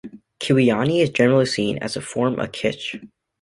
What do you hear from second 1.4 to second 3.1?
seen as a form of kitsch.